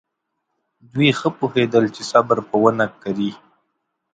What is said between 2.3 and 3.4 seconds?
به ونه کړي.